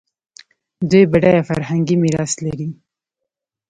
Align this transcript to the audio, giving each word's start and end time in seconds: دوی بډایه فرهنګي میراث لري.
دوی 0.89 1.03
بډایه 1.11 1.41
فرهنګي 1.49 1.95
میراث 2.01 2.33
لري. 2.45 2.69